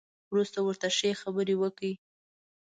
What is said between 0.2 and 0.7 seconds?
وروسته